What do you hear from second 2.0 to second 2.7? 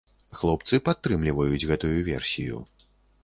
версію.